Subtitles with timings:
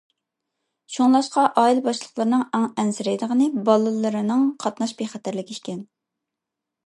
[0.93, 5.85] شۇڭلاشقا ئائىلە باشلىقلىرىنىڭ ئەڭ ئەنسىرەيدىغىنى بالىلىرىنىڭ قاتناش بىخەتەرلىكى ئىكەن.